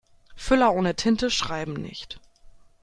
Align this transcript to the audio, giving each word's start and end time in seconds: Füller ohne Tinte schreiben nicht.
Füller 0.35 0.73
ohne 0.73 0.95
Tinte 0.95 1.29
schreiben 1.29 1.73
nicht. 1.73 2.19